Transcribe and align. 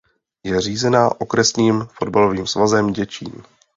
Je 0.43 0.61
řízena 0.61 1.21
Okresním 1.21 1.83
fotbalovým 1.89 2.47
svazem 2.47 2.91
Děčín. 2.93 3.43